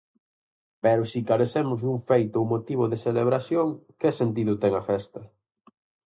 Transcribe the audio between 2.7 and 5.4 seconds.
de celebración, que sentido ten a festa?